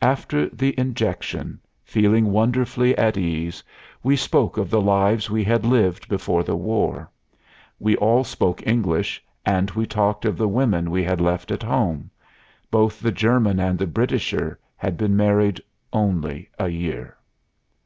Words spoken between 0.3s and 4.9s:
the injection, feeling wonderfully at ease, we spoke of the